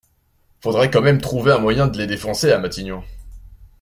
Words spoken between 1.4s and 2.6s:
un moyen de les défoncer à